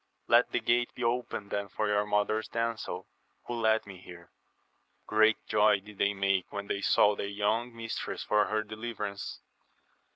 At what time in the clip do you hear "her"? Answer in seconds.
8.45-8.63